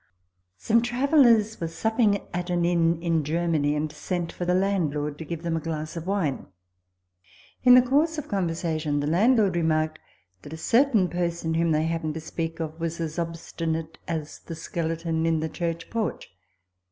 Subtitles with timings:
[0.57, 5.25] Some travellers were supping at an inn in Germany and sent for the landlord to
[5.25, 6.47] give him a glass of wine.
[7.63, 9.99] In the course of conversation the landlord remarked
[10.41, 14.55] that a certain person, whom they happened to speak of, was as obstinate as the
[14.55, 16.31] Skeleton in the Church Porch.